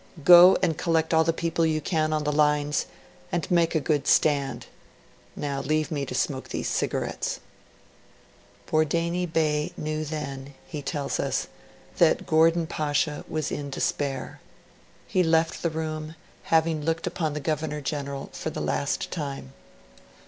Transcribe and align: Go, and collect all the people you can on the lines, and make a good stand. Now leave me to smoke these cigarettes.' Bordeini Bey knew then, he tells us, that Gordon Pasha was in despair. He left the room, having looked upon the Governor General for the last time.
Go, 0.23 0.57
and 0.63 0.79
collect 0.79 1.13
all 1.13 1.23
the 1.23 1.31
people 1.31 1.63
you 1.63 1.79
can 1.79 2.11
on 2.11 2.23
the 2.23 2.31
lines, 2.31 2.87
and 3.31 3.45
make 3.51 3.75
a 3.75 3.79
good 3.79 4.07
stand. 4.07 4.65
Now 5.35 5.61
leave 5.61 5.91
me 5.91 6.07
to 6.07 6.15
smoke 6.15 6.49
these 6.49 6.67
cigarettes.' 6.69 7.39
Bordeini 8.65 9.27
Bey 9.31 9.73
knew 9.77 10.03
then, 10.03 10.55
he 10.65 10.81
tells 10.81 11.19
us, 11.19 11.45
that 11.97 12.25
Gordon 12.25 12.65
Pasha 12.65 13.23
was 13.27 13.51
in 13.51 13.69
despair. 13.69 14.41
He 15.05 15.21
left 15.21 15.61
the 15.61 15.69
room, 15.69 16.15
having 16.45 16.83
looked 16.83 17.05
upon 17.05 17.33
the 17.33 17.39
Governor 17.39 17.79
General 17.79 18.31
for 18.33 18.49
the 18.49 18.59
last 18.59 19.11
time. 19.11 19.53